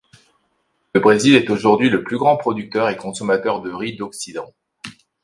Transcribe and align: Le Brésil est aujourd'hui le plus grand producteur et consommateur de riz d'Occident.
Le 0.95 0.99
Brésil 0.99 1.35
est 1.35 1.51
aujourd'hui 1.51 1.91
le 1.91 2.03
plus 2.03 2.17
grand 2.17 2.35
producteur 2.35 2.89
et 2.89 2.97
consommateur 2.97 3.61
de 3.61 3.69
riz 3.71 3.95
d'Occident. 3.95 4.51